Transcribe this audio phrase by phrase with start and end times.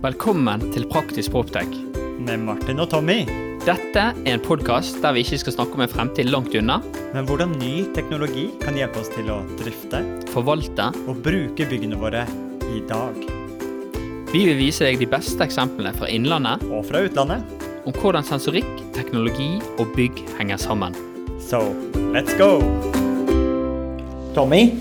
[0.00, 1.68] Velkommen til Praktisk Proptech.
[2.24, 3.22] Med Martin og Tommy.
[3.66, 6.78] Dette er en podkast der vi ikke skal snakke om en fremtid langt unna,
[7.12, 10.00] Men hvordan ny teknologi kan hjelpe oss til å drifte
[10.32, 10.90] forvalte.
[11.08, 12.24] og bruke byggene våre
[12.76, 13.14] i dag.
[14.32, 17.42] Vi vil vise deg de beste eksemplene fra innlandet Og fra utlandet.
[17.84, 20.94] om hvordan sensorikk, teknologi og bygg henger sammen.
[21.40, 21.74] So,
[22.14, 22.60] let's go!
[24.34, 24.78] Tommy,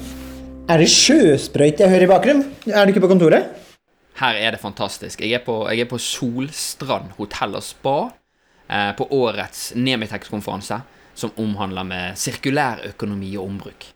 [0.69, 2.45] er det sjøsprøyte jeg hører i bakgrunnen?
[2.67, 3.58] Er du ikke på kontoret?
[4.19, 5.21] Her er det fantastisk.
[5.23, 7.97] Jeg er på, jeg er på Solstrand hotell og spa
[8.67, 10.81] eh, på årets Nemitex-konferanse,
[11.15, 13.87] som omhandler med sirkulær økonomi og ombruk.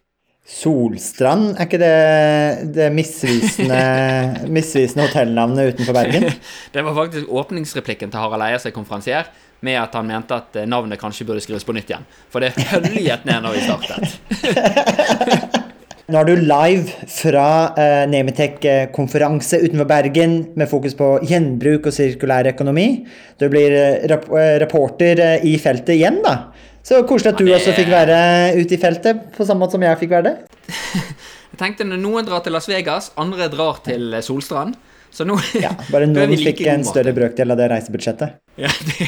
[0.43, 3.79] Solstrand, er ikke det det misvisende,
[4.57, 6.27] misvisende hotellnavnet utenfor Bergen?
[6.73, 9.31] Det var faktisk åpningsreplikken til Harald Eia som er konferansier,
[9.63, 12.07] med at han mente at eh, navnet kanskje burde skrives på nytt igjen.
[12.31, 15.63] For det høljet ned når vi startet.
[16.11, 17.45] Nå er du live fra
[17.79, 23.05] eh, Nemitek-konferanse utenfor Bergen med fokus på gjenbruk og sirkulær økonomi.
[23.39, 26.49] Du blir eh, rap eh, reporter eh, i feltet igjen, da.
[26.83, 28.17] Så koselig at du Ja, det- også fikk være
[28.59, 30.35] ute i feltet, på samme måte som jeg fikk være det.
[31.53, 34.73] Jeg tenkte når noen drar til Las Vegas, andre drar til Solstrand.
[35.13, 38.35] Så nå Ja, bare noen like fikk en større brøkdel av det reisebudsjettet.
[38.59, 39.07] Ja, det,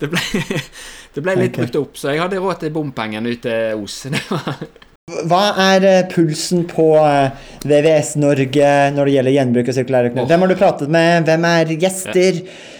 [0.00, 0.22] det, ble,
[1.18, 1.66] det ble litt okay.
[1.66, 3.98] brukt opp, så jeg hadde råd til bompengene ut til Os.
[5.04, 10.28] Hva er eh, pulsen på eh, VVS Norge når det gjelder gjenbruk og sirkulær økonomi?
[10.30, 11.26] Hvem har du pratet med?
[11.26, 12.38] Hvem er gjester?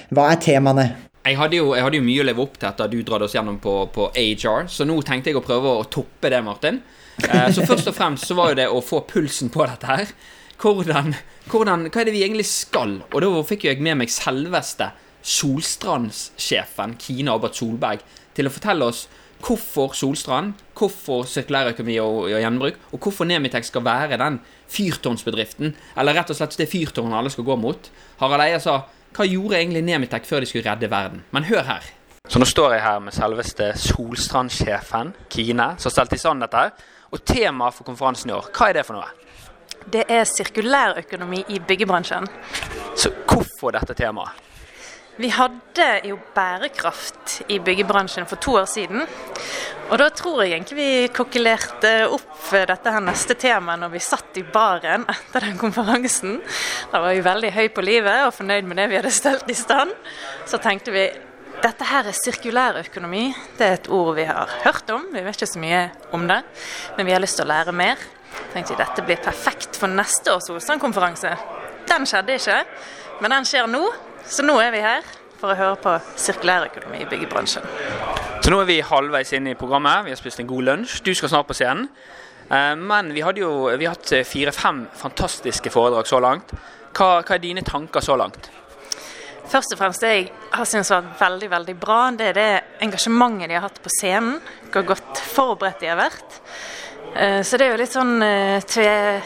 [0.09, 0.87] Hva er temaene?
[1.29, 3.29] Jeg hadde, jo, jeg hadde jo mye å leve opp til etter at du dradde
[3.29, 6.79] oss gjennom på, på AHR, så nå tenkte jeg å prøve å toppe det, Martin.
[7.29, 10.15] Eh, så først og fremst så var jo det å få pulsen på dette her.
[10.65, 11.13] Hvordan,
[11.53, 13.03] hvordan, hva er det vi egentlig skal?
[13.11, 18.01] Og da fikk jo jeg med meg selveste Solstrandssjefen, Kine Abbert Solberg,
[18.33, 19.05] til å fortelle oss
[19.43, 24.41] hvorfor Solstrand, hvorfor sirkulærøkonomi og, og gjenbruk, og hvorfor Nemitex skal være den
[24.75, 27.91] fyrtårnsbedriften, eller rett og slett det fyrtårnet alle skal gå mot.
[28.21, 28.81] Harald Eia sa
[29.15, 31.23] hva gjorde egentlig Nemitek før de skulle redde verden?
[31.31, 31.85] Men hør her.
[32.29, 36.73] Så nå står jeg her med selveste Solstrand-sjefen, Kine, som stelte i stand dette her.
[37.13, 39.13] Og temaet for konferansen i år, hva er det for noe?
[39.93, 42.27] Det er sirkulærøkonomi i byggebransjen.
[42.97, 44.41] Så hvorfor dette temaet?
[45.17, 49.05] Vi hadde jo bærekraft i byggebransjen for to år siden.
[49.93, 54.41] Og da tror jeg egentlig vi kokkelerte opp dette her neste temaet når vi satt
[54.41, 56.41] i baren etter den konferansen.
[56.91, 59.57] Da var vi veldig høy på livet og fornøyd med det vi hadde stelt i
[59.59, 59.93] stand.
[60.51, 61.05] Så tenkte vi
[61.63, 63.29] dette her er sirkulærøkonomi.
[63.59, 65.07] Det er et ord vi har hørt om.
[65.13, 65.85] Vi vet ikke så mye
[66.17, 66.41] om det,
[66.97, 68.03] men vi har lyst til å lære mer.
[68.51, 71.37] Tenkte vi dette blir perfekt for neste års Solstrand-konferanse.
[71.87, 72.59] Den skjedde ikke,
[73.23, 73.85] men den skjer nå.
[74.27, 75.05] Så nå er vi her
[75.41, 77.65] for å høre på sirkulærøkonomi i byggebransjen.
[78.45, 80.05] Så nå er vi halvveis inne i programmet.
[80.07, 81.01] Vi har spist en god lunsj.
[81.05, 81.89] Du skal snart på scenen.
[82.51, 86.53] Eh, Men vi jo vi har hatt fire-fem fantastiske foredrag så langt.
[86.95, 88.51] Hva, hva er dine tanker så langt?
[89.49, 93.51] Først og fremst det jeg har syntes var veldig veldig bra, det er det engasjementet
[93.51, 94.39] de har hatt på scenen.
[94.73, 96.41] Hvor godt forberedt de har vært.
[97.15, 99.21] Eh, Så det er jo litt sånn eh, tve,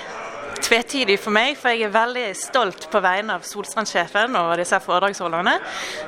[0.68, 5.54] tvetydig for meg, for jeg er veldig stolt på vegne av Solstrandsjefen og disse foredragsholderne.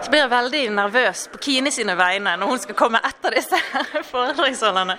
[0.03, 3.61] Så blir jeg veldig nervøs på Kine sine vegne når hun skal komme etter disse
[4.13, 4.99] foredragsholderne.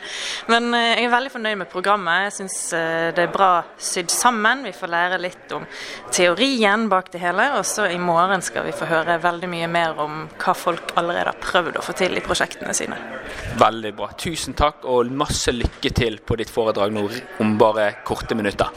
[0.51, 2.27] Men eh, jeg er veldig fornøyd med programmet.
[2.27, 2.57] Jeg syns
[3.15, 3.51] det er bra
[3.81, 4.65] sydd sammen.
[4.65, 5.65] Vi får lære litt om
[6.13, 7.47] teorien bak det hele.
[7.59, 11.33] Og så i morgen skal vi få høre veldig mye mer om hva folk allerede
[11.33, 12.97] har prøvd å få til i prosjektene sine.
[13.61, 14.11] Veldig bra.
[14.19, 17.05] Tusen takk, og masse lykke til på ditt foredrag nå
[17.43, 18.71] om bare korte minutter.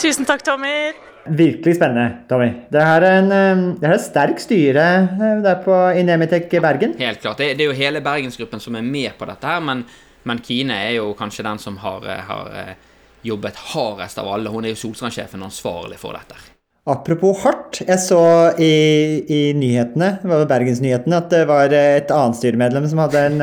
[0.00, 0.92] Tusen takk, Tommy.
[1.24, 2.50] Virkelig spennende, Tommy.
[2.68, 6.96] Det er en, eh, det er et sterk styre eh, der på i Bergen.
[6.98, 7.38] Helt klart.
[7.38, 9.84] Det, det er jo hele Bergensgruppen som er med på dette her, men,
[10.24, 12.76] men Kine er jo kanskje den som har, eh, har
[13.24, 14.50] jobbet hardest av alle.
[14.52, 16.36] Hun er jo Solstrand-sjefen ansvarlig for dette.
[16.84, 22.36] Apropos hardt, jeg så i, i nyhetene, det var Bergensnyhetene, at det var et annet
[22.36, 23.40] styremedlem som hadde en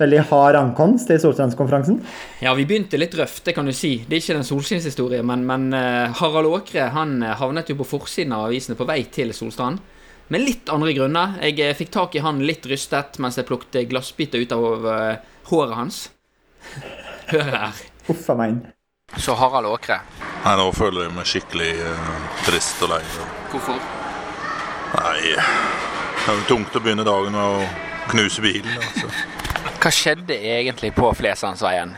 [0.00, 2.00] veldig hard ankomst til Solstrandskonferansen.
[2.42, 3.98] Ja, vi begynte litt røft, det kan du si.
[4.06, 7.88] Det er ikke den solskinnshistorie, men, men eh, Harald Åkre han eh, havnet jo på
[7.92, 9.82] forsiden av avisene på vei til Solstrand.
[10.30, 11.38] Med litt andre grunner.
[11.42, 14.82] Jeg eh, fikk tak i han litt rystet mens jeg plukket glassbiter ut av
[15.50, 16.02] håret hans.
[17.32, 17.86] Hør her.
[18.10, 18.60] Uff a meg.
[19.18, 20.00] Så Harald Åkre.
[20.44, 22.12] Nei, nå føler jeg meg skikkelig uh,
[22.46, 23.00] trist og lei.
[23.50, 23.80] Hvorfor?
[24.94, 28.70] Nei, det er jo tungt å begynne dagen med å knuse bilen.
[28.78, 29.39] Altså.
[29.80, 31.94] Hva skjedde egentlig på Fleslandsveien?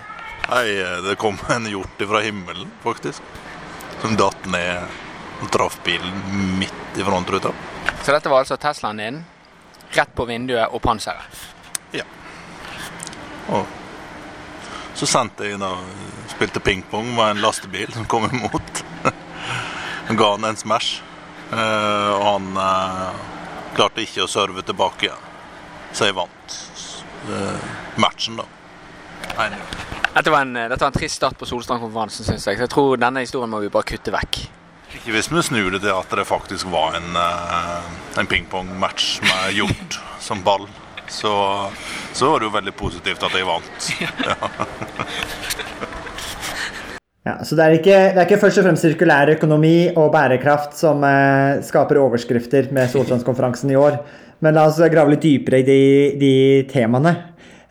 [0.49, 3.23] Nei, eh, det kom en hjort fra himmelen, faktisk.
[4.03, 6.23] Som datt ned og traff bilen
[6.59, 7.51] midt i frontruta.
[8.03, 9.25] Så dette var altså Teslaen din,
[9.95, 11.51] rett på vinduet og panseret.
[13.51, 13.67] Og
[14.95, 15.73] så sendte jeg da
[16.31, 18.85] spilte pingpong med en lastebil som kom imot.
[20.07, 21.03] Han ga han en smash.
[21.53, 23.21] Eh, og han eh,
[23.77, 25.29] klarte ikke å serve tilbake igjen.
[25.95, 26.57] Så jeg vant
[28.01, 28.49] matchen, da.
[30.15, 32.57] Dette var, en, dette var en trist start på Solstrand-konferansen, syns jeg.
[32.59, 34.33] Så jeg tror denne historien må vi bare kutte vekk.
[34.93, 37.83] Ikke hvis vi snur det til at det faktisk var en, eh,
[38.21, 40.65] en pingpongmatch med hjort som ball.
[41.09, 41.33] Så,
[42.17, 43.81] så var det jo veldig positivt at jeg vant.
[47.23, 50.75] Ja, så det er, ikke, det er ikke først og fremst sirkulær økonomi og bærekraft
[50.75, 54.01] som eh, skaper overskrifter med Solstrandskonferansen i år.
[54.43, 55.83] Men la oss grave litt dypere i de,
[56.19, 56.33] de
[56.71, 57.15] temaene.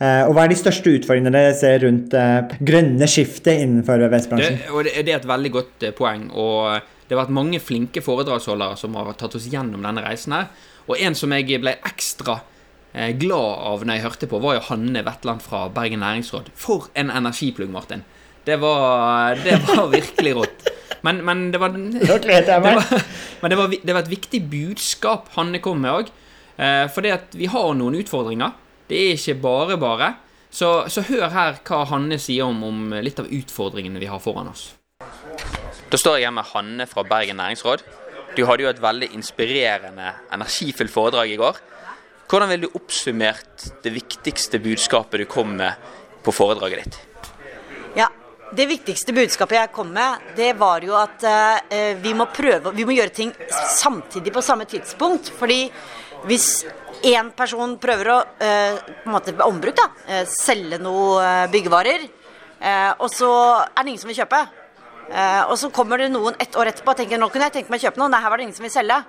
[0.01, 4.57] Eh, og hva er de største utfordringene dere ser rundt eh, grønne skiftet innenfor VVS-bransjen?
[4.88, 6.23] det, det er et veldig godt eh, poeng.
[6.31, 10.47] Og det har vært mange flinke foredragsholdere som har tatt oss gjennom denne reisen her.
[10.88, 12.39] Og en som jeg ble ekstra
[12.91, 16.50] glad av når jeg hørte på, var jo Hanne Wetland fra Bergen Næringsråd.
[16.59, 18.01] For en energiplugg, Martin.
[18.44, 20.65] Det var, det var virkelig rått.
[21.06, 22.81] Men, men det var det var,
[23.41, 26.12] men det var, det var et viktig budskap Hanne kom med òg.
[26.61, 28.53] Eh, for det at vi har noen utfordringer.
[28.87, 30.13] Det er ikke bare bare.
[30.51, 34.51] Så, så hør her hva Hanne sier om, om litt av utfordringene vi har foran
[34.51, 34.73] oss.
[35.91, 37.83] Da står jeg her med Hanne fra Bergen Næringsråd.
[38.35, 41.57] Du hadde jo et veldig inspirerende, energifullt foredrag i går.
[42.31, 45.89] Hvordan ville du oppsummert det viktigste budskapet du kom med
[46.23, 46.99] på foredraget ditt?
[47.99, 48.07] Ja,
[48.51, 52.83] Det viktigste budskapet jeg kom med, det var jo at eh, vi må prøve Vi
[52.83, 53.31] må gjøre ting
[53.71, 55.31] samtidig på samme tidspunkt.
[55.39, 55.69] Fordi
[56.27, 56.47] hvis
[57.07, 62.09] én person prøver å eh, på en måte ombruk da, eh, selge noe eh, byggevarer,
[63.01, 63.27] og så
[63.63, 64.39] er det ingen som vil kjøpe,
[65.50, 67.81] og så kommer det noen ett år etterpå og tenker nå kunne jeg tenkt meg
[67.81, 69.00] å kjøpe noe, nei her var det ingen som vil selge.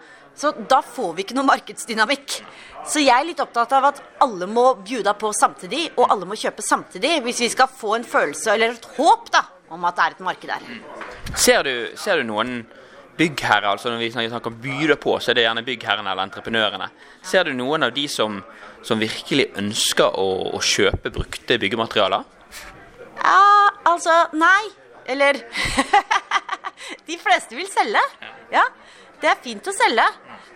[0.41, 2.39] Så da får vi ikke noe markedsdynamikk.
[2.89, 6.39] Så jeg er litt opptatt av at alle må bjuda på samtidig, og alle må
[6.41, 10.07] kjøpe samtidig, hvis vi skal få en følelse, eller et håp, da, om at det
[10.07, 11.37] er et marked der.
[11.37, 12.63] Ser du, ser du noen
[13.23, 16.91] byggherrer, altså når vi snakker om byde på, så er det gjerne byggherrene eller entreprenørene.
[17.23, 18.41] Ser du noen av de som,
[18.83, 20.29] som virkelig ønsker å,
[20.59, 22.27] å kjøpe brukte byggematerialer?
[23.23, 23.43] Ja,
[23.87, 24.73] altså Nei.
[25.11, 25.41] Eller
[27.09, 28.03] De fleste vil selge.
[28.53, 28.63] Ja,
[29.23, 30.05] det er fint å selge.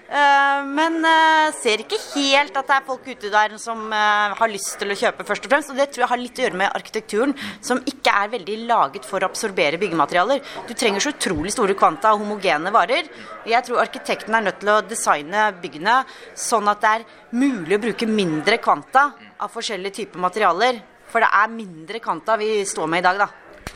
[0.07, 4.51] Eh, men eh, ser ikke helt at det er folk ute der som eh, har
[4.53, 5.73] lyst til å kjøpe, først og fremst.
[5.73, 7.35] Og det tror jeg har litt å gjøre med arkitekturen,
[7.65, 10.45] som ikke er veldig laget for å absorbere byggematerialer.
[10.69, 13.11] Du trenger så utrolig store kvanta av homogene varer.
[13.51, 15.97] Jeg tror arkitekten er nødt til å designe byggene
[16.39, 19.09] sånn at det er mulig å bruke mindre kvanta
[19.43, 20.79] av forskjellige typer materialer.
[21.11, 23.29] For det er mindre kvanta vi står med i dag, da.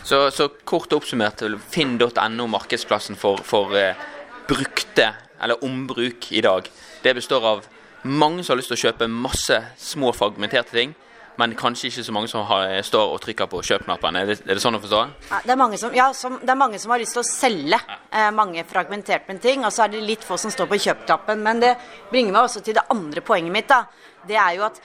[0.07, 1.43] Så, så kort oppsummert,
[1.75, 3.75] finn.no, markedsplassen for, for
[4.51, 6.67] brukte, eller ombruk i dag,
[7.05, 7.63] det består av
[8.03, 10.95] mange som har lyst til å kjøpe masse små fragmenterte ting,
[11.41, 14.17] men kanskje ikke så mange som har, står og trykker på kjøpknappen.
[14.19, 15.01] Er er det sånn å forstå?
[15.31, 17.29] Ja, det, er mange som, ja, som, det er mange som har lyst til å
[17.29, 21.41] selge eh, mange fragmenterte ting, og så er det litt få som står på kjøpknappen.
[21.47, 21.75] Men det
[22.11, 23.71] bringer meg også til det andre poenget mitt.
[23.71, 23.85] da.
[24.29, 24.83] Det er jo at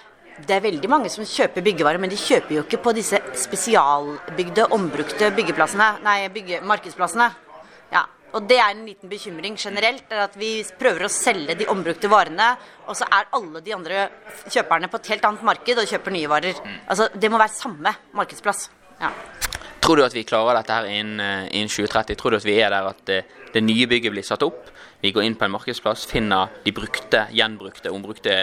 [0.47, 4.69] det er veldig mange som kjøper byggevarer, men de kjøper jo ikke på disse spesialbygde,
[4.75, 7.29] ombrukte byggeplassene, nei, bygge, markedsplassene.
[7.91, 8.03] Ja,
[8.35, 12.11] og det er en liten bekymring generelt, er at vi prøver å selge de ombrukte
[12.11, 12.49] varene,
[12.85, 14.09] og så er alle de andre
[14.51, 16.59] kjøperne på et helt annet marked og kjøper nye varer.
[16.83, 18.67] Altså, det må være samme markedsplass.
[18.99, 19.13] Ja.
[19.85, 22.17] Tror du at vi klarer dette her innen, eh, innen 2030?
[22.19, 23.21] Tror du at vi er der at det,
[23.53, 24.71] det nye bygget blir satt opp?
[24.99, 28.35] Vi går inn på en markedsplass, finner de brukte, gjenbrukte, ombrukte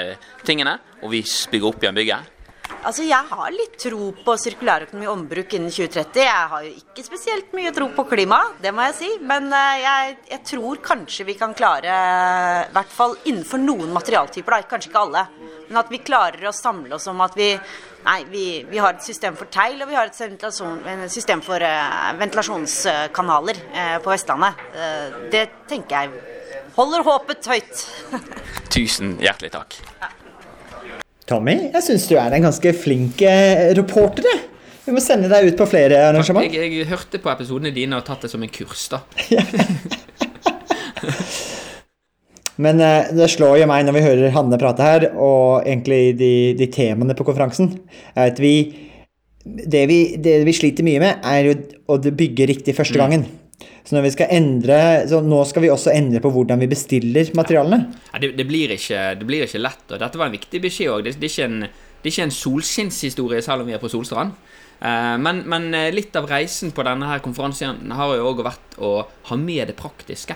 [0.46, 2.31] tingene, og vi bygger opp igjen bygget?
[2.82, 6.18] Altså, Jeg har litt tro på sirkulærøkonomi og ombruk innen 2030.
[6.24, 9.10] Jeg har jo ikke spesielt mye tro på klima, det må jeg si.
[9.22, 11.94] Men eh, jeg, jeg tror kanskje vi kan klare,
[12.66, 15.24] i hvert fall innenfor noen materialtyper, da, kanskje ikke alle,
[15.68, 17.54] men at vi klarer å samle oss om at vi
[18.02, 22.08] Nei, vi, vi har et system for tegl, og vi har et system for eh,
[22.18, 24.58] ventilasjonskanaler eh, på Vestlandet.
[24.74, 27.84] Eh, det tenker jeg holder håpet høyt.
[28.74, 29.78] Tusen hjertelig takk.
[31.28, 34.26] Tommy, jeg syns du er en ganske flink eh, reporter.
[34.26, 34.40] jeg.
[34.82, 36.48] Vi må sende deg ut på flere arrangement.
[36.50, 38.98] Jeg, jeg hørte på episodene dine og tatt det som en kurs, da.
[42.62, 46.32] Men eh, det slår jo meg når vi hører Hanne prate her, og egentlig de,
[46.58, 47.76] de temaene på konferansen,
[48.16, 48.54] er at vi
[49.42, 51.54] det, vi det vi sliter mye med, er jo
[51.90, 53.24] å bygge riktig første gangen.
[53.84, 53.98] Så
[54.30, 57.92] endre Så nå skal vi også endre på hvordan vi bestiller materialene.
[58.12, 60.92] Ja, det, det, blir ikke, det blir ikke lett, og dette var en viktig beskjed
[60.92, 61.04] òg.
[61.04, 64.32] Det, det, er ikke en- en solskinnshistorie selv om vi er på Solstrand.
[64.82, 68.78] Eh, men, men eh, litt av reisen på denne her konferansen har jo òg vært
[68.82, 68.94] å
[69.30, 70.34] ha med det praktiske.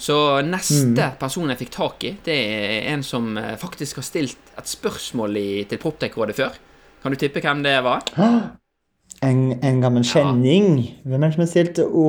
[0.00, 4.54] Så neste person jeg fikk tak i, det er en som eh, faktisk har stilt
[4.56, 6.56] et spørsmål i, til Proptech-rådet før.
[7.02, 8.04] Kan du tippe hvem det var?
[9.20, 10.70] En, en gammel kjenning.
[11.04, 12.04] Hvem er det som har stilt Å,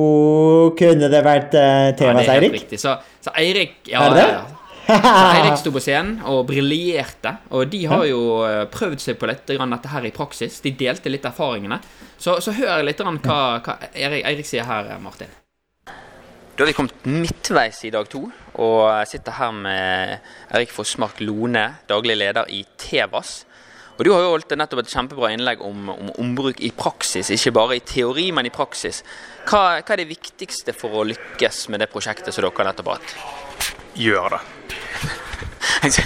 [0.78, 2.72] kunne det vært uh, Ja, Tevas det er helt Eirik?
[2.80, 4.62] Så, så Eirik ja, Er det ja, ja.
[5.36, 7.34] Eirik sto på scenen og briljerte.
[7.52, 10.56] Og de har jo eh, prøvd seg på litt grann dette her i praksis.
[10.64, 11.78] De delte litt erfaringene.
[12.18, 15.30] Så, så hør litt grann hva, hva Eirik, Eirik sier her, Martin.
[15.86, 18.26] Da har vi kommet midtveis i dag to,
[18.60, 20.18] og sitter her med
[20.52, 23.42] Erik Fossmark Lone, daglig leder i Tevas.
[24.02, 27.52] Og Du har jo holdt nettopp et kjempebra innlegg om, om ombruk i praksis, ikke
[27.54, 29.04] bare i teori, men i praksis.
[29.46, 32.98] Hva, hva er det viktigste for å lykkes med det prosjektet som dere nettopp har
[32.98, 33.68] hatt?
[33.94, 34.40] Gjør det.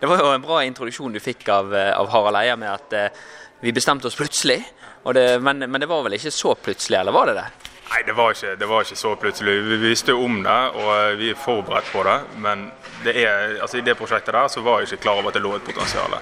[0.00, 2.94] Det var jo en bra introduksjon du fikk av, eh, av Harald Eia med at
[2.94, 3.18] eh,
[3.60, 4.60] vi bestemte oss plutselig.
[5.12, 7.48] Det, men, men det var vel ikke så plutselig, eller var det det?
[7.90, 9.56] Nei, det var, ikke, det var ikke så plutselig.
[9.72, 12.14] Vi visste om det, og vi er forberedt på det.
[12.46, 12.68] Men
[13.02, 15.44] det er, altså, i det prosjektet der så var jeg ikke klar over at det
[15.44, 16.14] lå et potensial.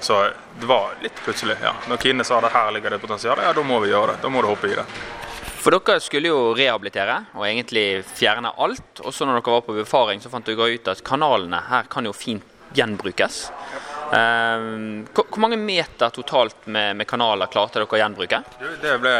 [0.00, 0.18] Så
[0.60, 1.56] det var litt plutselig.
[1.62, 1.74] ja.
[1.88, 4.22] Når Kine sa det her ligger det et potensial, ja da må vi gjøre det.
[4.22, 4.84] Da må du hoppe i det.
[5.66, 9.00] For dere skulle jo rehabilitere og egentlig fjerne alt.
[9.02, 12.06] Og så når dere var på befaring, så fant dere ut at kanalene her kan
[12.06, 12.44] jo fint
[12.76, 13.48] gjenbrukes.
[14.06, 18.38] Um, hvor mange meter totalt med, med kanaler klarte dere å gjenbruke?
[18.82, 19.14] Det ble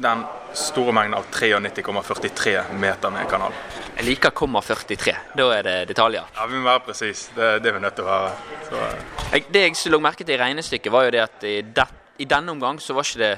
[0.00, 0.24] den
[0.56, 3.52] store mengden av 93,43 meter med kanal.
[3.96, 5.14] Jeg liker komma 43.
[5.36, 6.28] Da er det detaljer.
[6.36, 7.26] Ja, Vi må være presis.
[7.36, 8.30] Det er det vi er nødt til å være.
[8.68, 8.84] Så,
[9.32, 12.28] Jeg, det jeg lå merke til i regnestykket, var jo det at i, det, i
[12.28, 13.34] denne omgang så var ikke det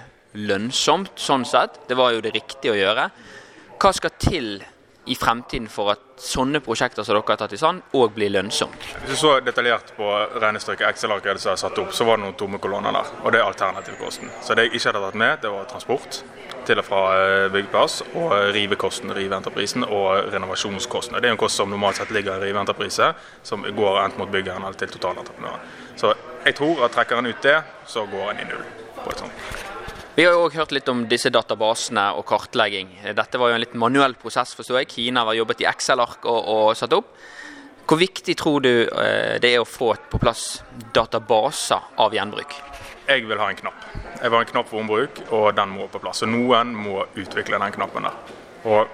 [0.49, 1.83] lønnsomt sånn sett.
[1.89, 3.09] Det var jo det riktige å gjøre.
[3.83, 4.55] Hva skal til
[5.05, 8.87] i fremtiden for at sånne prosjekter som dere har tatt i sand, òg blir lønnsomt?
[9.03, 10.07] hvis du så detaljert på
[10.41, 13.11] regnestykket Excel-arket som er satt opp, så var det noen tomme kolonner der.
[13.23, 14.33] Og det er alternativkosten.
[14.41, 16.23] Så det jeg ikke hadde tatt med, det var transport
[16.67, 21.19] til og fra eh, byggeplass, og rivekosten, riveentreprisen, og renovasjonskosten.
[21.21, 24.65] Det er en kost som normalt sett ligger i riveentreprise, som går enten mot byggeren
[24.65, 25.69] eller til totalentreprenøren.
[26.01, 28.67] Så jeg tror at trekker en ut det, så går en i null
[29.03, 29.47] på et sånt.
[30.15, 32.93] Vi har jo òg hørt litt om disse databasene og kartlegging.
[33.19, 34.93] Dette var jo en litt manuell prosess, forstår jeg.
[34.93, 37.17] Kina har jobbet i Excel-ark og, og satt opp.
[37.85, 40.63] Hvor viktig tror du eh, det er å få på plass
[40.95, 42.55] databaser av gjenbruk?
[43.09, 43.87] Jeg vil ha en knapp.
[44.21, 46.23] Jeg vil ha en knapp for ombruk, og den må på plass.
[46.23, 48.37] Så noen må utvikle den knappen der.
[48.65, 48.89] Og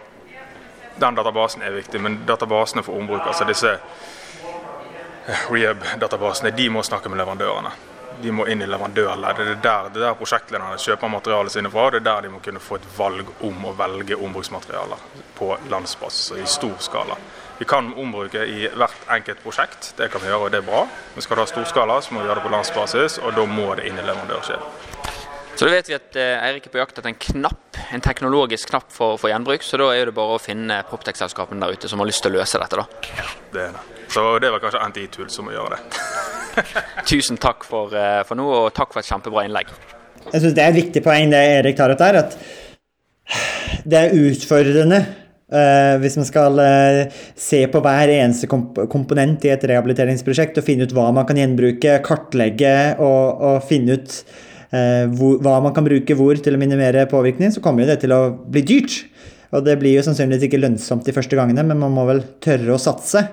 [1.01, 7.09] den databasen er viktig, men databasene for ombruk, altså disse eh, rehab-databasene, de må snakke
[7.09, 7.73] med leverandørene.
[8.21, 9.47] De må inn i leverandørleddet.
[9.47, 11.87] Det er der, det er der prosjektlederne kjøper materialet sine fra.
[11.95, 15.07] Det er der de må kunne få et valg om å velge ombruksmaterialer
[15.39, 17.17] på landsbasis og i stor skala.
[17.61, 20.87] Vi kan ombruke i hvert enkelt prosjekt, det kan vi gjøre og det er bra.
[21.15, 23.67] Men skal du ha storskala, så må vi gjøre det på landsbasis, og da må
[23.77, 25.11] det inn i leverandørkjeden.
[25.61, 28.71] Så da vet vi at eh, Eirik er på jakt etter en knapp, en teknologisk
[28.73, 29.67] knapp for, for gjenbruk.
[29.67, 32.41] Så da er det bare å finne Proptech-selskapene der ute som har lyst til å
[32.41, 33.25] løse dette, da.
[33.53, 33.87] Det er det.
[34.11, 36.01] Så det var kanskje NTi-tull som må gjøre det.
[37.11, 39.71] Tusen takk for, eh, for nå, og takk for et kjempebra innlegg.
[40.31, 42.39] Jeg syns det er et viktig poeng det Erik tar opp der, at
[43.85, 45.05] det er utfordrende
[45.53, 50.67] eh, hvis man skal uh, se på hver eneste komp komponent i et rehabiliteringsprosjekt og
[50.67, 54.17] finne ut hva man kan gjenbruke, kartlegge og, og finne ut
[54.73, 58.17] uh, hvor, hva man kan bruke hvor til å minimere påvirkning, så kommer det til
[58.17, 59.03] å bli dyrt.
[59.51, 62.77] Og det blir jo sannsynligvis ikke lønnsomt de første gangene, men man må vel tørre
[62.77, 63.25] å satse.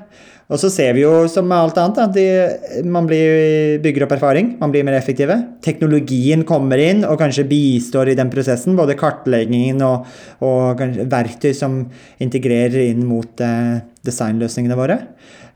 [0.48, 4.14] Og så ser vi jo som med alt annet at de, man blir, bygger opp
[4.16, 5.36] erfaring, man blir mer effektive.
[5.64, 8.78] Teknologien kommer inn og kanskje bistår i den prosessen.
[8.80, 10.08] Både kartleggingen og,
[10.48, 10.80] og
[11.12, 11.82] verktøy som
[12.24, 15.02] integrerer inn mot eh, designløsningene våre.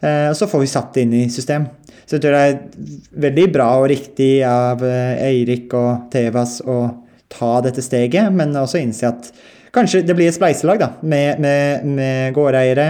[0.04, 1.70] Eh, og så får vi satt det inn i system.
[2.04, 2.60] Så jeg tror det er
[3.30, 6.82] veldig bra og riktig av eh, Eirik og Tevas å
[7.32, 9.32] ta dette steget, men også innse at
[9.72, 12.90] kanskje det blir et spleiselag da, med, med, med gårdeiere,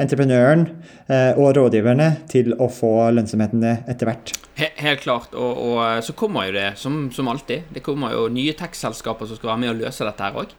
[0.00, 0.66] entreprenøren
[1.06, 4.32] eh, og rådgiverne til å få lønnsomheten etter hvert.
[4.56, 5.34] Helt klart.
[5.34, 9.28] Og, og eh, så kommer jo det, som, som alltid, det kommer jo nye tech-selskaper
[9.28, 10.54] som skal være med å løse dette her òg.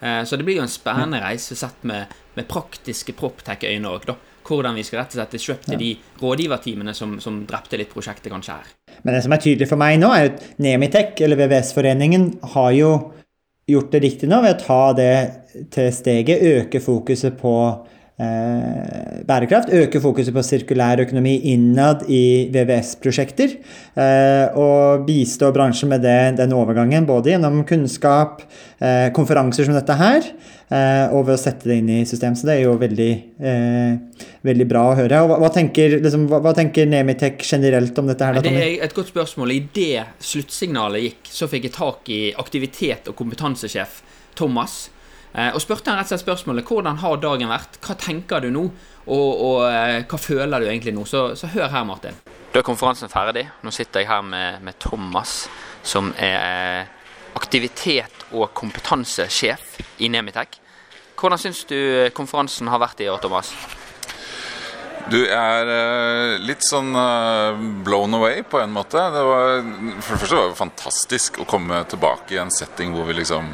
[0.00, 4.18] Eh, så det blir jo en spennende reise sett med, med praktiske proptech-øyne òg, da.
[4.48, 5.78] Hvordan vi skal rett og slett kjøpe ja.
[5.80, 5.90] de
[6.22, 8.70] rådgiverteamene som, som drepte litt prosjektet kanskje her.
[9.04, 12.92] Men det som er tydelig for meg nå, er at Nemitech, eller VVS-foreningen, har jo
[13.68, 15.12] gjort det riktig nå ved å ta det
[15.74, 17.52] til steget, øke fokuset på
[18.18, 23.54] eh, bærekraft, øke fokuset på sirkulær økonomi innad i VVS-prosjekter,
[23.98, 28.42] eh, og bistå bransjen med det, den overgangen, både gjennom kunnskap,
[28.80, 30.26] eh, konferanser som dette her,
[30.70, 32.34] eh, og ved å sette det inn i system.
[32.34, 35.22] Så det er jo veldig, eh, veldig bra å høre.
[35.22, 38.34] Og hva, hva, tenker, liksom, hva, hva tenker Nemitech generelt om dette her?
[38.34, 39.54] da, Det er et godt spørsmål.
[39.54, 44.02] I det sluttsignalet gikk, så fikk jeg tak i aktivitet- og kompetansesjef
[44.34, 44.90] Thomas.
[45.38, 48.50] Eh, og spurte han rett og slett spørsmålet hvordan har dagen vært, hva tenker du
[48.50, 48.64] nå,
[49.06, 51.04] og, og eh, hva føler du egentlig nå?
[51.06, 52.18] Så, så hør her, Martin.
[52.50, 53.44] Da er konferansen ferdig.
[53.62, 55.44] Nå sitter jeg her med, med Thomas,
[55.86, 60.58] som er eh, aktivitet- og kompetansesjef i Nemitech.
[61.18, 61.78] Hvordan syns du
[62.14, 63.52] konferansen har vært i år, Thomas?
[65.08, 65.70] Du er
[66.44, 66.92] litt sånn
[67.86, 69.00] blown away på en måte.
[69.14, 69.62] Det var,
[70.04, 73.48] for det første var det fantastisk å komme tilbake i en setting hvor vi liksom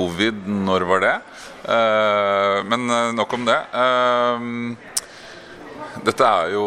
[0.00, 1.16] Covid, når var det?
[1.60, 3.58] Uh, men nok om det.
[6.00, 6.66] dette er jo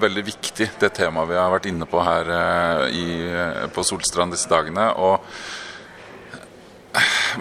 [0.00, 2.24] veldig viktig, det temaet vi har vært inne på her
[2.88, 3.06] i,
[3.74, 4.88] på Solstrand disse dagene.
[4.96, 5.20] Og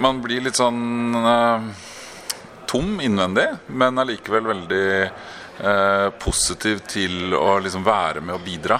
[0.03, 1.15] man blir litt sånn
[2.67, 4.87] tom innvendig, men allikevel veldig
[5.61, 8.79] Eh, positiv til å liksom være med og bidra.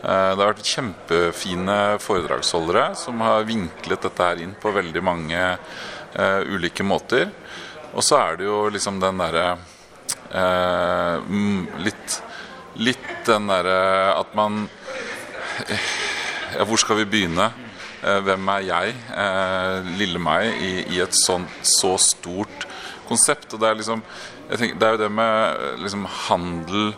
[0.00, 5.40] Eh, det har vært kjempefine foredragsholdere som har vinklet dette her inn på veldig mange
[6.16, 7.28] uh, ulike måter.
[7.92, 9.58] Og så er det jo liksom den derre
[10.32, 11.20] uh,
[11.84, 12.16] litt,
[12.80, 13.80] litt den derre
[14.16, 14.64] at man
[16.50, 17.50] Ja, hvor skal vi begynne?
[18.00, 18.94] Uh, hvem er jeg,
[20.00, 22.64] lille meg, i, i et sånt så stort
[23.06, 23.52] konsept?
[23.52, 24.02] Og det er liksom
[24.58, 26.92] tenker, det er jo det med liksom, handel,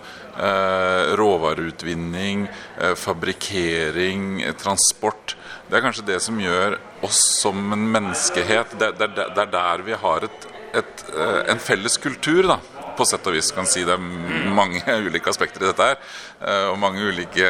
[1.16, 2.48] råvareutvinning,
[2.78, 5.36] eh, fabrikkering, eh, transport.
[5.68, 8.78] Det er kanskje det som gjør oss som en menneskehet.
[8.78, 8.92] Det,
[9.38, 12.58] er der vi har et, et, eh, en felles kultur, da.
[12.96, 15.96] På sett og vis kan si det er mange ulike aspekter i dette her.
[16.40, 17.48] Eh, og mange ulike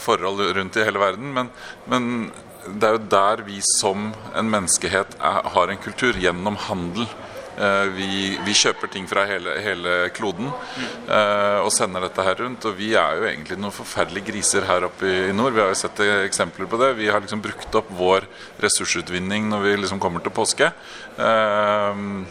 [0.00, 1.32] forhold rundt i hele verden.
[1.34, 1.48] Men,
[1.90, 2.32] men
[2.66, 6.16] det er jo der vi som en menneskehet er, har en kultur.
[6.16, 7.08] Gjennom handel.
[7.56, 12.66] Eh, vi, vi, kjøper ting fra hele, hele kloden uh, og sender dette her rundt.
[12.68, 15.56] Og vi er jo egentlig noen forferdelige griser her oppe i, nord.
[15.56, 16.92] Vi har jo sett eksempler på det.
[17.00, 18.28] Vi har liksom brukt opp vår
[18.62, 20.68] ressursutvinning når vi liksom kommer til påske.
[21.16, 22.26] Uh,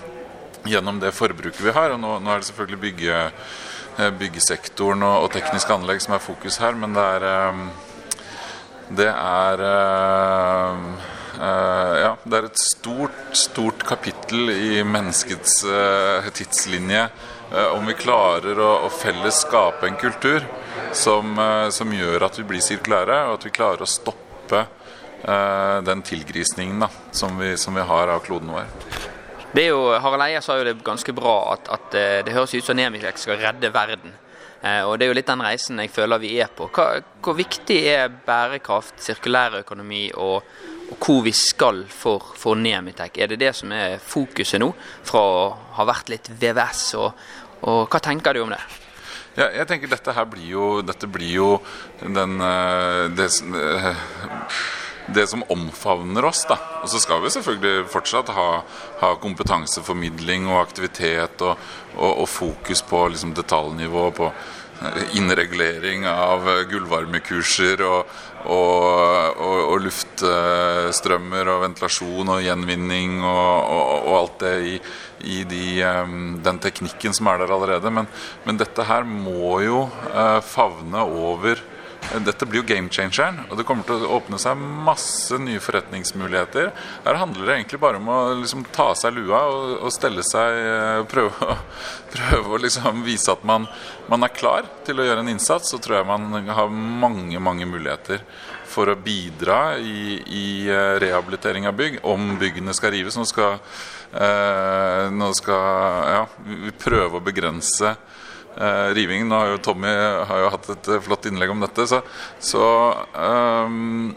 [0.66, 1.96] gjennom det forbruket vi har.
[1.96, 3.26] Og nå, nå er det selvfølgelig bygge,
[4.22, 7.52] byggesektoren og, og tekniske anlegg som er fokus her, men det er
[8.86, 9.62] det er
[11.40, 17.08] ja, det er et stort, stort kapittel i menneskets uh, tidslinje
[17.52, 20.46] uh, om vi klarer å, å, felles skape en kultur
[20.96, 21.36] som,
[21.76, 24.66] som, gjør at vi blir sirkulære, og at vi klarer å stoppe
[25.26, 28.68] den tilgrisningen da, som, vi, som, vi, har av kloden vår.
[29.56, 32.68] Det er jo, Harald Eia sa jo det ganske bra, at, at det høres ut
[32.68, 34.14] som Nemilek skal redde verden.
[34.62, 36.70] Og Det er jo litt den reisen jeg føler vi er på.
[36.76, 40.46] Hva, hvor viktig er bærekraft, sirkulærøkonomi og
[40.92, 43.18] og hvor vi skal for, for Nemitek.
[43.18, 44.72] Er det det som er fokuset nå,
[45.06, 45.46] fra å
[45.78, 46.88] ha vært litt VVS?
[47.02, 47.28] Og,
[47.66, 48.62] og hva tenker du om det?
[49.36, 51.48] Ja, jeg tenker dette her blir jo, dette blir jo
[52.00, 53.26] den, eh, det,
[53.60, 53.90] eh,
[55.18, 56.46] det, som omfavner oss.
[56.48, 56.56] da.
[56.84, 58.50] Og så skal vi selvfølgelig fortsatt ha,
[59.02, 61.58] ha kompetanseformidling og aktivitet og,
[61.98, 64.12] og, og fokus på liksom, detaljnivå.
[64.12, 64.32] på
[65.16, 68.10] innregulering av gullvarmekurser og,
[68.46, 74.76] og, og, og, luftstrømmer og ventilasjon og gjenvinning og, alt det i,
[75.36, 75.64] i de,
[76.46, 77.94] den teknikken som er der allerede.
[77.94, 78.10] Men,
[78.46, 81.62] men dette her må jo eh, favne over
[82.26, 86.72] dette blir jo game changeren, og det kommer til å åpne seg masse nye forretningsmuligheter.
[87.06, 90.26] Her handler det egentlig bare om å liksom ta av seg lua og, og stelle
[90.26, 91.58] seg eh, Prøve,
[92.16, 93.68] prøve å liksom vise at man,
[94.12, 95.72] man, er klar til å gjøre en innsats.
[95.72, 98.24] Så tror jeg man har mange, mange muligheter
[98.70, 103.18] for å bidra i, i eh, rehabilitering av bygg, om byggene skal rives.
[103.20, 103.60] Nå skal,
[104.14, 107.96] eh, nå skal ja, vi prøve å begrense
[108.58, 109.30] eh, rivingen.
[109.30, 109.92] Nå har jo Tommy
[110.30, 112.02] har jo hatt et eh, flott innlegg om dette, så,
[112.40, 112.64] så
[113.14, 114.14] um,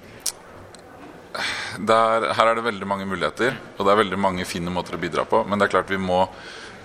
[1.79, 5.03] der, her er det veldig mange muligheter, og det er veldig mange fine måter å
[5.03, 5.44] bidra på.
[5.46, 6.24] Men det er klart vi må,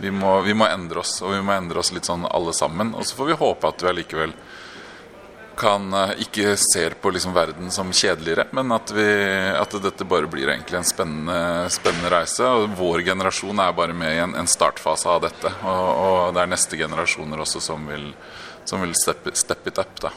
[0.02, 2.94] vi må, vi må endre oss, og vi må endre oss litt sånn alle sammen.
[2.98, 4.36] Og så får vi håpe at vi allikevel
[5.58, 9.06] kan eh, ikke ser på liksom verden som kjedeligere, men at, vi,
[9.60, 12.48] at, dette bare blir egentlig en spennende, spennende, reise.
[12.48, 15.54] Og vår generasjon er bare med i en, en startfase av dette.
[15.62, 18.10] Og, og, det er neste generasjoner også som vil,
[18.66, 19.96] som vil steppe, step it up.
[20.02, 20.14] da.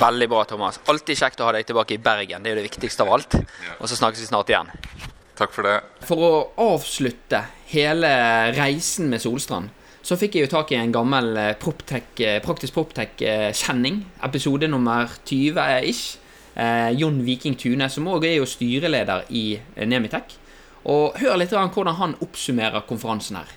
[0.00, 0.80] Veldig bra, Thomas.
[0.88, 2.42] Alltid kjekt å ha deg tilbake i Bergen.
[2.42, 3.36] Det er jo det viktigste av alt.
[3.78, 4.72] Og så snakkes vi snart igjen.
[5.38, 5.78] Takk for det.
[6.06, 6.32] For å
[6.72, 8.10] avslutte hele
[8.56, 12.74] reisen med Solstrand så fikk jeg jo tak i en gammel eh, PropTech, eh, praktisk
[12.74, 14.00] Proptech-kjenning.
[14.26, 16.18] Episode nummer 20-ish.
[16.54, 20.34] Eh, Jon Viking Tune, som òg er jo styreleder i Nemitech.
[20.90, 23.54] Og hør litt om hvordan han oppsummerer konferansen her.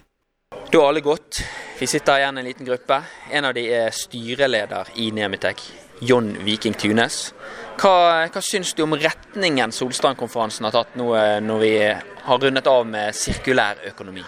[0.69, 1.41] Da har alle gått.
[1.79, 3.01] Vi sitter igjen en liten gruppe.
[3.33, 5.65] En av de er styreleder i Nemitech,
[6.05, 7.33] John Viking Tunes.
[7.81, 11.09] Hva, hva syns du om retningen Solstrand-konferansen har tatt nå
[11.43, 11.75] når vi
[12.29, 14.23] har rundet av med sirkulær økonomi?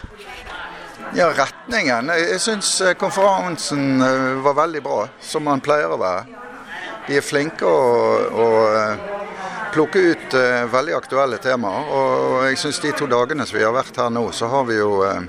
[1.16, 2.10] Ja, retningen.
[2.10, 6.26] Jeg syns eh, konferansen eh, var veldig bra, som man pleier å være.
[7.08, 7.78] De er flinke å,
[8.28, 8.48] å,
[9.72, 11.92] plukke ut eh, veldig aktuelle temaer.
[11.94, 14.80] Og jeg syns de to dagene som vi har vært her nå, så har vi
[14.82, 15.24] jo eh,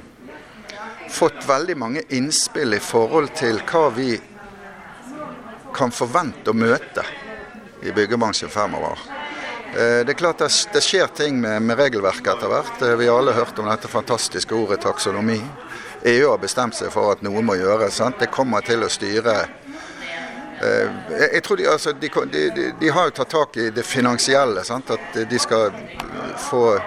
[1.14, 4.16] fått veldig mange innspill i forhold til hva vi
[5.78, 7.06] kan forvente å møte
[7.86, 9.06] i byggebransjen fremover.
[9.68, 12.82] Eh, det er klart det, skjer ting med, regelverket etter hvert.
[12.82, 15.42] Eh, Vi har alle hørt om dette fantastiske ordet taksonomi.
[16.02, 18.00] EU har bestemt seg for at noe må gjøres.
[18.18, 19.34] Det kommer til å styre
[20.62, 20.86] eh,
[21.34, 24.64] jeg, tror de, altså, de, de, de, har jo tatt tak i det finansielle.
[24.64, 24.90] Sant?
[24.94, 25.74] At de skal
[26.48, 26.78] få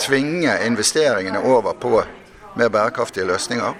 [0.00, 2.02] tvinge investeringene over på
[2.58, 3.74] mer bærekraftige løsninger.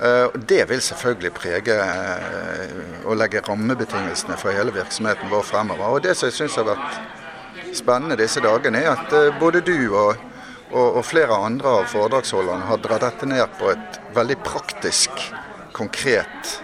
[0.00, 5.84] Eh, Det vil selvfølgelig prege eh, og legge rammebetingelsene for hele virksomheten vår fremover.
[5.84, 10.16] Og Det som jeg syns har vært spennende disse dagene, er at både du og,
[10.72, 15.24] og, og flere andre av foredragsholderne har dratt dette ned på et veldig praktisk,
[15.72, 16.56] konkret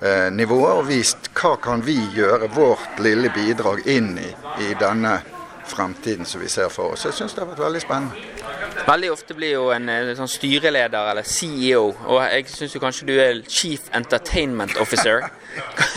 [0.00, 4.30] eh, nivå og vist hva kan vi gjøre, vårt lille bidrag inn i,
[4.64, 5.18] i denne
[5.64, 7.06] fremtiden som vi ser for oss.
[7.08, 8.26] Jeg syns det har vært veldig spennende.
[8.84, 13.14] Veldig ofte blir jo en eh, sånn styreleder eller CEO, og jeg syns kanskje du
[13.16, 15.24] er Chief Entertainment Officer.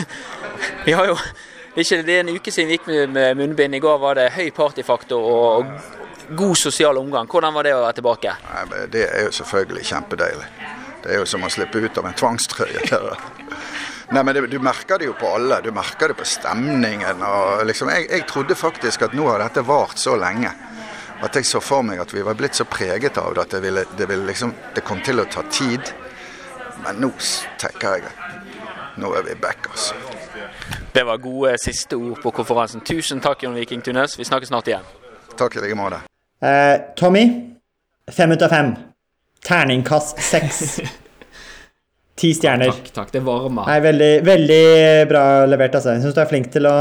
[0.86, 1.18] Vi har jo
[1.78, 3.76] ikke Det er en uke siden vi gikk med, munnbind.
[3.76, 5.68] I går var det høy partyfaktor og
[6.36, 7.26] god sosial omgang.
[7.26, 8.34] Hvordan var det å være tilbake?
[8.48, 10.48] Nei, Det er jo selvfølgelig kjempedeilig.
[11.02, 12.82] Det er jo som å slippe ut av en tvangstrøye.
[14.14, 15.60] Nei, men det, Du merker det jo på alle.
[15.62, 17.22] Du merker det på stemningen.
[17.22, 20.52] og liksom, jeg, jeg trodde faktisk at nå har dette vart så lenge.
[21.22, 23.62] At jeg så for meg at vi var blitt så preget av det at det,
[23.62, 25.92] ville, det, ville liksom, det kom til å ta tid.
[26.84, 27.10] Men nå
[27.58, 29.94] tenker jeg at nå er vi back, altså.
[30.94, 32.80] Det var gode siste ord på konferansen.
[32.80, 34.18] Tusen takk, Jon Viking Tunes.
[34.18, 34.86] Vi snakkes snart igjen.
[35.38, 36.00] Takk i like måte.
[36.38, 37.50] Eh, Tommy,
[38.12, 38.74] fem ut av fem.
[39.48, 40.80] Terningkast seks.
[42.18, 42.72] Ti stjerner.
[42.72, 43.12] Takk, takk.
[43.14, 43.62] Det varmer.
[43.68, 45.90] Nei, veldig, veldig bra levert, altså.
[45.94, 46.72] Jeg syns du er flink til å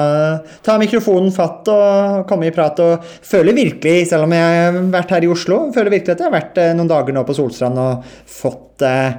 [0.66, 2.80] ta mikrofonen fatt og komme i prat.
[2.82, 6.30] Og føler virkelig, selv om jeg har vært her i Oslo, føler virkelig at jeg
[6.30, 7.94] har vært eh, noen dager nå på Solstrand og
[8.34, 9.12] fått eh,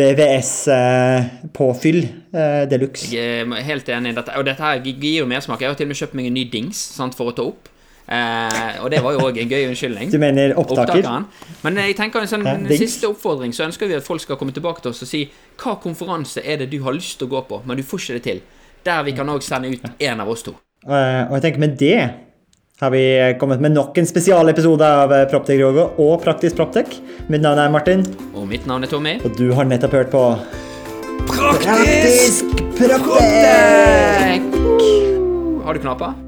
[0.00, 3.12] VVS-påfyll eh, de luxe.
[3.12, 4.08] Jeg er helt enig.
[4.14, 5.60] i Dette, og dette her gir jo mersmak.
[5.60, 7.64] Jeg har til og med kjøpt meg en ny dings sant, for å ta opp.
[8.08, 10.12] Eh, og det var jo òg en gøy unnskyldning.
[10.12, 11.02] Du mener opptaker?
[11.02, 11.26] Opptakeren.
[11.64, 14.54] Men jeg tenker en sånn Ja, siste oppfordring, så ønsker vi at folk skal komme
[14.56, 15.26] tilbake til oss og si
[15.60, 18.16] hva konferanse er det du har lyst til å gå på, men du får ikke
[18.16, 18.40] det til.
[18.86, 20.56] Der vi kan òg sende ut en av oss to.
[20.86, 21.98] Uh, og jeg tenker med det
[22.78, 23.02] har vi
[23.40, 27.00] kommet med nok en spesialepisode av eh, Proptech Rogo og Praktisk Proptech.
[27.26, 28.06] Mitt navn er Martin,
[28.38, 29.16] Og mitt navn er Tommy.
[29.24, 30.22] og du har nettopp hørt på
[31.26, 34.46] Praktisk Proptech!
[35.66, 36.27] Har du knapper?